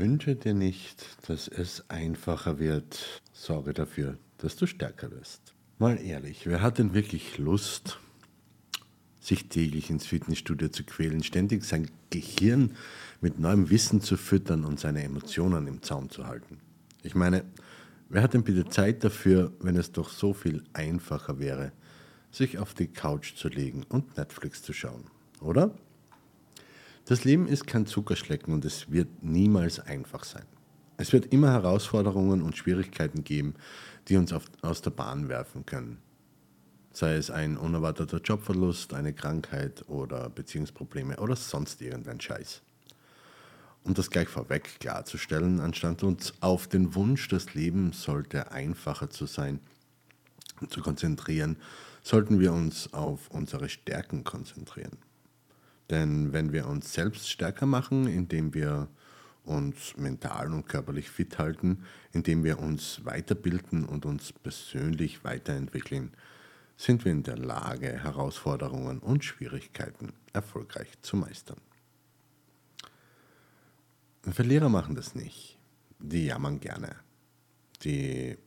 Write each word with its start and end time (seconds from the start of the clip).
Wünsche 0.00 0.34
dir 0.34 0.54
nicht, 0.54 1.04
dass 1.28 1.46
es 1.46 1.84
einfacher 1.90 2.58
wird. 2.58 3.20
Sorge 3.34 3.74
dafür, 3.74 4.16
dass 4.38 4.56
du 4.56 4.64
stärker 4.64 5.10
wirst. 5.10 5.52
Mal 5.78 6.00
ehrlich, 6.00 6.46
wer 6.46 6.62
hat 6.62 6.78
denn 6.78 6.94
wirklich 6.94 7.36
Lust, 7.36 7.98
sich 9.20 9.50
täglich 9.50 9.90
ins 9.90 10.06
Fitnessstudio 10.06 10.70
zu 10.70 10.84
quälen, 10.84 11.22
ständig 11.22 11.64
sein 11.64 11.90
Gehirn 12.08 12.76
mit 13.20 13.38
neuem 13.38 13.68
Wissen 13.68 14.00
zu 14.00 14.16
füttern 14.16 14.64
und 14.64 14.80
seine 14.80 15.02
Emotionen 15.02 15.66
im 15.66 15.82
Zaum 15.82 16.08
zu 16.08 16.26
halten? 16.26 16.60
Ich 17.02 17.14
meine, 17.14 17.44
wer 18.08 18.22
hat 18.22 18.32
denn 18.32 18.42
bitte 18.42 18.70
Zeit 18.70 19.04
dafür, 19.04 19.52
wenn 19.60 19.76
es 19.76 19.92
doch 19.92 20.08
so 20.08 20.32
viel 20.32 20.64
einfacher 20.72 21.38
wäre, 21.38 21.72
sich 22.30 22.56
auf 22.56 22.72
die 22.72 22.88
Couch 22.88 23.34
zu 23.36 23.48
legen 23.48 23.84
und 23.90 24.16
Netflix 24.16 24.62
zu 24.62 24.72
schauen, 24.72 25.04
oder? 25.42 25.74
Das 27.10 27.24
Leben 27.24 27.48
ist 27.48 27.66
kein 27.66 27.86
Zuckerschlecken 27.86 28.54
und 28.54 28.64
es 28.64 28.92
wird 28.92 29.24
niemals 29.24 29.80
einfach 29.80 30.22
sein. 30.22 30.44
Es 30.96 31.12
wird 31.12 31.32
immer 31.32 31.50
Herausforderungen 31.50 32.40
und 32.40 32.56
Schwierigkeiten 32.56 33.24
geben, 33.24 33.56
die 34.06 34.16
uns 34.16 34.32
auf, 34.32 34.44
aus 34.62 34.80
der 34.80 34.92
Bahn 34.92 35.28
werfen 35.28 35.66
können. 35.66 35.98
Sei 36.92 37.16
es 37.16 37.28
ein 37.28 37.56
unerwarteter 37.56 38.20
Jobverlust, 38.20 38.94
eine 38.94 39.12
Krankheit 39.12 39.88
oder 39.88 40.30
Beziehungsprobleme 40.30 41.16
oder 41.16 41.34
sonst 41.34 41.82
irgendein 41.82 42.20
Scheiß. 42.20 42.62
Um 43.82 43.94
das 43.94 44.08
gleich 44.08 44.28
vorweg 44.28 44.78
klarzustellen, 44.78 45.58
anstatt 45.58 46.04
uns 46.04 46.34
auf 46.38 46.68
den 46.68 46.94
Wunsch, 46.94 47.26
das 47.26 47.54
Leben 47.54 47.92
sollte 47.92 48.52
einfacher 48.52 49.10
zu 49.10 49.26
sein, 49.26 49.58
zu 50.68 50.80
konzentrieren, 50.80 51.56
sollten 52.04 52.38
wir 52.38 52.52
uns 52.52 52.94
auf 52.94 53.32
unsere 53.32 53.68
Stärken 53.68 54.22
konzentrieren. 54.22 55.09
Denn 55.90 56.32
wenn 56.32 56.52
wir 56.52 56.68
uns 56.68 56.92
selbst 56.92 57.28
stärker 57.28 57.66
machen, 57.66 58.06
indem 58.06 58.54
wir 58.54 58.88
uns 59.44 59.96
mental 59.96 60.52
und 60.52 60.68
körperlich 60.68 61.10
fit 61.10 61.38
halten, 61.38 61.84
indem 62.12 62.44
wir 62.44 62.60
uns 62.60 63.04
weiterbilden 63.04 63.84
und 63.84 64.06
uns 64.06 64.32
persönlich 64.32 65.24
weiterentwickeln, 65.24 66.12
sind 66.76 67.04
wir 67.04 67.12
in 67.12 67.24
der 67.24 67.36
Lage, 67.36 67.88
Herausforderungen 67.88 69.00
und 69.00 69.24
Schwierigkeiten 69.24 70.12
erfolgreich 70.32 70.88
zu 71.02 71.16
meistern. 71.16 71.60
Verlierer 74.22 74.68
machen 74.68 74.94
das 74.94 75.14
nicht. 75.14 75.58
Die 75.98 76.26
jammern 76.26 76.60
gerne. 76.60 76.96
Die 77.82 78.38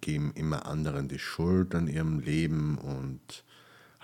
geben 0.00 0.32
immer 0.34 0.66
anderen 0.66 1.08
die 1.08 1.18
Schuld 1.18 1.74
an 1.74 1.86
ihrem 1.86 2.20
Leben 2.20 2.78
und 2.78 3.44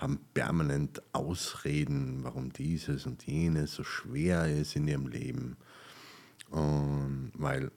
haben 0.01 0.19
permanent 0.33 1.01
Ausreden, 1.13 2.23
warum 2.23 2.51
dieses 2.51 3.05
und 3.05 3.25
jenes 3.27 3.75
so 3.75 3.83
schwer 3.83 4.47
ist 4.47 4.75
in 4.75 4.87
ihrem 4.87 5.07
Leben. 5.07 5.57
Und 6.49 7.31
weil 7.35 7.71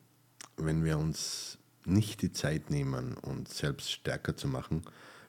wenn 0.56 0.84
wir 0.84 0.98
uns 0.98 1.58
nicht 1.84 2.22
die 2.22 2.32
Zeit 2.32 2.70
nehmen, 2.70 3.14
uns 3.18 3.58
selbst 3.58 3.92
stärker 3.92 4.36
zu 4.36 4.48
machen, 4.48 4.82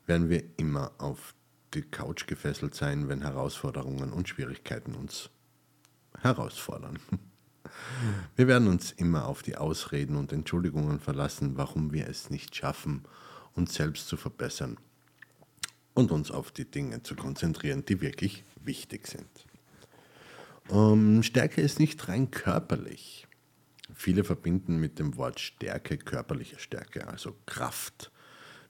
werden 0.06 0.30
wir 0.30 0.44
immer 0.56 0.94
auf 0.98 1.36
die 1.74 1.82
Couch 1.82 2.28
gefesselt 2.28 2.76
sein, 2.76 3.10
wenn 3.10 3.24
Herausforderungen 3.24 4.14
und 4.14 4.30
Schwierigkeiten 4.30 4.96
uns 4.96 5.30
herausfordern. 6.22 7.00
Wir 8.38 8.48
werden 8.48 8.70
uns 8.70 8.94
immer 8.94 9.28
auf 9.28 9.42
die 9.42 9.58
Ausreden 9.58 10.16
und 10.16 10.32
Entschuldigungen 10.32 11.00
verlassen, 11.00 11.58
warum 11.58 11.92
wir 11.92 12.08
es 12.08 12.30
nicht 12.30 12.56
schaffen, 12.56 13.04
uns 13.54 13.74
selbst 13.74 14.08
zu 14.08 14.16
verbessern 14.16 14.78
und 15.96 16.12
uns 16.12 16.30
auf 16.30 16.52
die 16.52 16.70
Dinge 16.70 17.02
zu 17.02 17.16
konzentrieren, 17.16 17.84
die 17.86 18.02
wirklich 18.02 18.44
wichtig 18.64 19.08
sind. 19.08 19.28
Ähm, 20.70 21.24
Stärke 21.24 21.62
ist 21.62 21.80
nicht 21.80 22.08
rein 22.08 22.30
körperlich. 22.30 23.28
Viele 23.94 24.24
verbinden 24.24 24.78
mit 24.78 25.00
dem 25.00 25.16
Wort 25.18 25.40
Stärke 25.40 25.98
körperliche 25.98 26.60
Stärke, 26.60 27.08
also 27.08 27.36
Kraft. 27.46 28.12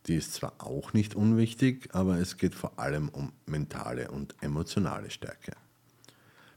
Die 0.05 0.15
ist 0.15 0.33
zwar 0.33 0.53
auch 0.59 0.93
nicht 0.93 1.15
unwichtig, 1.15 1.89
aber 1.93 2.19
es 2.19 2.37
geht 2.37 2.53
vor 2.53 2.77
allem 2.77 3.09
um 3.09 3.33
mentale 3.47 4.11
und 4.11 4.35
emotionale 4.41 5.09
Stärke. 5.09 5.53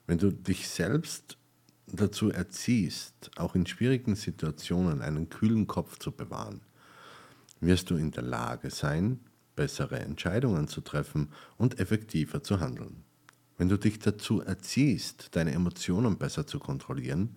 Wenn 0.06 0.18
du 0.18 0.30
dich 0.30 0.68
selbst 0.68 1.38
dazu 1.86 2.30
erziehst, 2.30 3.30
auch 3.36 3.54
in 3.54 3.66
schwierigen 3.66 4.16
Situationen 4.16 5.00
einen 5.00 5.30
kühlen 5.30 5.66
Kopf 5.66 5.98
zu 5.98 6.12
bewahren, 6.12 6.60
wirst 7.60 7.90
du 7.90 7.96
in 7.96 8.10
der 8.10 8.24
Lage 8.24 8.70
sein, 8.70 9.20
bessere 9.58 9.98
Entscheidungen 9.98 10.68
zu 10.68 10.80
treffen 10.80 11.32
und 11.56 11.80
effektiver 11.80 12.44
zu 12.44 12.60
handeln. 12.60 13.02
Wenn 13.56 13.68
du 13.68 13.76
dich 13.76 13.98
dazu 13.98 14.40
erziehst, 14.40 15.34
deine 15.34 15.50
Emotionen 15.50 16.16
besser 16.16 16.46
zu 16.46 16.60
kontrollieren, 16.60 17.36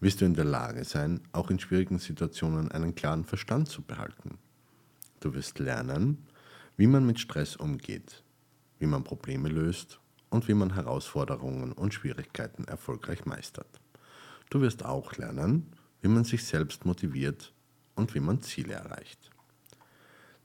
wirst 0.00 0.20
du 0.20 0.24
in 0.24 0.34
der 0.34 0.46
Lage 0.46 0.82
sein, 0.84 1.20
auch 1.30 1.48
in 1.48 1.60
schwierigen 1.60 2.00
Situationen 2.00 2.72
einen 2.72 2.96
klaren 2.96 3.24
Verstand 3.24 3.68
zu 3.68 3.82
behalten. 3.82 4.38
Du 5.20 5.32
wirst 5.32 5.60
lernen, 5.60 6.26
wie 6.76 6.88
man 6.88 7.06
mit 7.06 7.20
Stress 7.20 7.54
umgeht, 7.54 8.24
wie 8.80 8.86
man 8.86 9.04
Probleme 9.04 9.48
löst 9.48 10.00
und 10.28 10.48
wie 10.48 10.54
man 10.54 10.74
Herausforderungen 10.74 11.70
und 11.70 11.94
Schwierigkeiten 11.94 12.64
erfolgreich 12.64 13.26
meistert. 13.26 13.80
Du 14.48 14.60
wirst 14.60 14.84
auch 14.84 15.16
lernen, 15.18 15.66
wie 16.00 16.08
man 16.08 16.24
sich 16.24 16.42
selbst 16.42 16.84
motiviert 16.84 17.54
und 17.94 18.12
wie 18.16 18.20
man 18.20 18.42
Ziele 18.42 18.74
erreicht. 18.74 19.30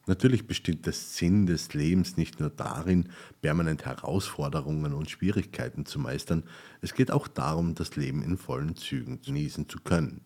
Natürlich 0.08 0.46
besteht 0.46 0.86
der 0.86 0.94
Sinn 0.94 1.48
des 1.48 1.74
Lebens 1.74 2.16
nicht 2.16 2.40
nur 2.40 2.52
darin, 2.52 3.10
permanent 3.42 3.86
Herausforderungen 3.86 4.94
und 4.94 5.10
Schwierigkeiten 5.10 5.86
zu 5.86 6.00
meistern, 6.00 6.44
es 6.82 6.94
geht 6.94 7.10
auch 7.10 7.28
darum, 7.28 7.74
das 7.74 7.96
Leben 7.96 8.22
in 8.22 8.38
vollen 8.38 8.76
Zügen 8.76 9.22
genießen 9.22 9.68
zu 9.68 9.80
können. 9.80 10.22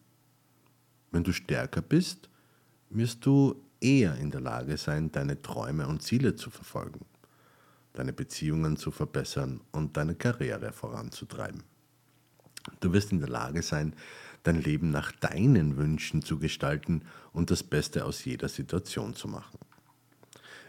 Wenn 1.11 1.23
du 1.23 1.31
stärker 1.31 1.81
bist, 1.81 2.29
wirst 2.89 3.25
du 3.25 3.55
eher 3.79 4.15
in 4.15 4.31
der 4.31 4.41
Lage 4.41 4.75
sein, 4.75 5.11
deine 5.11 5.41
Träume 5.41 5.87
und 5.87 6.01
Ziele 6.01 6.35
zu 6.35 6.49
verfolgen, 6.49 7.05
deine 7.93 8.11
Beziehungen 8.11 8.75
zu 8.75 8.91
verbessern 8.91 9.61
und 9.71 9.95
deine 9.95 10.15
Karriere 10.15 10.73
voranzutreiben. 10.73 11.63
Du 12.81 12.91
wirst 12.91 13.13
in 13.13 13.19
der 13.19 13.29
Lage 13.29 13.61
sein, 13.61 13.95
dein 14.43 14.61
Leben 14.61 14.91
nach 14.91 15.13
deinen 15.13 15.77
Wünschen 15.77 16.21
zu 16.21 16.37
gestalten 16.37 17.03
und 17.31 17.49
das 17.49 17.63
Beste 17.63 18.03
aus 18.03 18.25
jeder 18.25 18.49
Situation 18.49 19.15
zu 19.15 19.29
machen. 19.29 19.57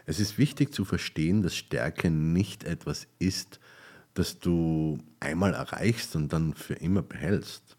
Es 0.05 0.19
ist 0.19 0.37
wichtig 0.37 0.73
zu 0.73 0.85
verstehen, 0.85 1.41
dass 1.41 1.55
Stärke 1.55 2.09
nicht 2.09 2.63
etwas 2.63 3.07
ist, 3.19 3.59
das 4.13 4.39
du 4.39 4.99
einmal 5.19 5.53
erreichst 5.53 6.15
und 6.15 6.33
dann 6.33 6.53
für 6.53 6.73
immer 6.73 7.01
behältst. 7.01 7.77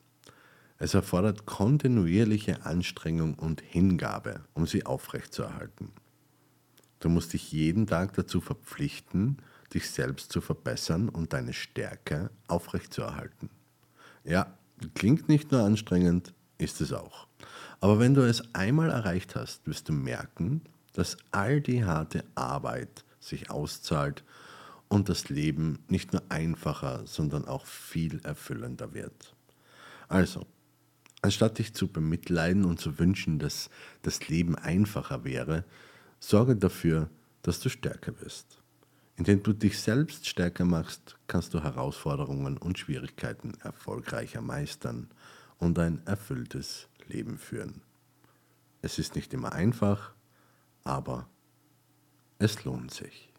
Es 0.79 0.95
erfordert 0.95 1.47
kontinuierliche 1.47 2.65
Anstrengung 2.65 3.35
und 3.35 3.61
Hingabe, 3.61 4.41
um 4.55 4.67
sie 4.67 4.85
aufrechtzuerhalten. 4.85 5.93
Du 6.99 7.09
musst 7.09 7.33
dich 7.33 7.53
jeden 7.53 7.87
Tag 7.87 8.15
dazu 8.15 8.41
verpflichten, 8.41 9.39
dich 9.75 9.91
selbst 9.91 10.33
zu 10.33 10.41
verbessern 10.41 11.09
und 11.09 11.33
deine 11.33 11.53
Stärke 11.53 12.31
aufrechtzuerhalten. 12.47 13.51
Ja, 14.25 14.57
klingt 14.95 15.29
nicht 15.29 15.51
nur 15.51 15.63
anstrengend, 15.63 16.35
ist 16.59 16.81
es 16.81 16.93
auch. 16.93 17.27
Aber 17.81 17.99
wenn 17.99 18.15
du 18.15 18.23
es 18.23 18.55
einmal 18.55 18.91
erreicht 18.91 19.35
hast, 19.35 19.67
wirst 19.67 19.89
du 19.89 19.93
merken, 19.93 20.63
dass 20.93 21.17
all 21.31 21.61
die 21.61 21.85
harte 21.85 22.25
Arbeit 22.35 23.05
sich 23.21 23.51
auszahlt 23.51 24.25
und 24.89 25.09
das 25.09 25.29
Leben 25.29 25.79
nicht 25.89 26.13
nur 26.13 26.23
einfacher, 26.29 27.07
sondern 27.07 27.47
auch 27.47 27.65
viel 27.67 28.21
erfüllender 28.25 28.93
wird. 28.93 29.35
Also, 30.09 30.47
anstatt 31.23 31.59
dich 31.59 31.73
zu 31.73 31.89
bemitleiden 31.89 32.65
und 32.65 32.81
zu 32.81 32.99
wünschen, 32.99 33.39
dass 33.39 33.71
das 34.03 34.29
Leben 34.29 34.55
einfacher 34.55 35.25
wäre, 35.25 35.65
sorge 36.21 36.57
dafür, 36.57 37.09
dass 37.43 37.61
du 37.61 37.71
stärker 37.71 38.21
wirst. 38.21 38.59
Indem 39.17 39.43
du 39.43 39.53
dich 39.53 39.79
selbst 39.79 40.27
stärker 40.27 40.65
machst, 40.65 41.17
kannst 41.27 41.55
du 41.55 41.63
Herausforderungen 41.63 42.57
und 42.57 42.79
Schwierigkeiten 42.79 43.55
erfolgreicher 43.63 44.41
meistern 44.41 45.09
und 45.59 45.79
ein 45.79 46.03
erfülltes 46.07 46.89
Leben 47.07 47.39
führen. 47.39 47.83
Es 48.81 48.99
ist 48.99 49.15
nicht 49.15 49.33
immer 49.33 49.53
einfach, 49.53 50.13
aber 50.85 51.29
es 52.39 52.65
lohnt 52.65 52.93
sich. 52.93 53.32